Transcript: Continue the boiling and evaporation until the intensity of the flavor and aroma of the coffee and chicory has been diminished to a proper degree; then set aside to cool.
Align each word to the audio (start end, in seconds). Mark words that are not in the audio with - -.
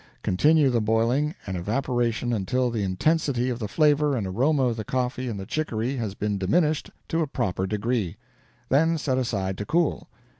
Continue 0.23 0.71
the 0.71 0.81
boiling 0.81 1.35
and 1.45 1.55
evaporation 1.55 2.33
until 2.33 2.71
the 2.71 2.81
intensity 2.81 3.51
of 3.51 3.59
the 3.59 3.67
flavor 3.67 4.17
and 4.17 4.25
aroma 4.25 4.63
of 4.63 4.75
the 4.77 4.83
coffee 4.83 5.27
and 5.29 5.47
chicory 5.47 5.97
has 5.97 6.15
been 6.15 6.39
diminished 6.39 6.89
to 7.09 7.21
a 7.21 7.27
proper 7.27 7.67
degree; 7.67 8.17
then 8.69 8.97
set 8.97 9.19
aside 9.19 9.59
to 9.59 9.65
cool. 9.67 10.09